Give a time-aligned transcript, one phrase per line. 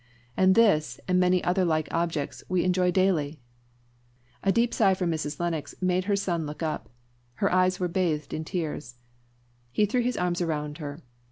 [0.35, 3.39] And this, and many other like objects, we enjoy daily"
[4.43, 5.39] A deep sigh from Mrs.
[5.39, 6.89] Lennox made bier son look up.
[7.35, 8.95] Her eyes were bathed in tears.
[9.71, 11.03] He threw his arms around her.